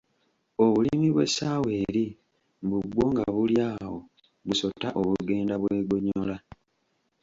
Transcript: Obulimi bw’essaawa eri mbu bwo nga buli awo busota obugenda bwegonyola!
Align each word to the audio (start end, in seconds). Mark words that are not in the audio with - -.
Obulimi 0.63 1.07
bw’essaawa 1.13 1.69
eri 1.83 2.05
mbu 2.65 2.77
bwo 2.91 3.03
nga 3.11 3.25
buli 3.35 3.57
awo 3.71 3.97
busota 4.47 4.87
obugenda 5.01 5.53
bwegonyola! 5.61 6.35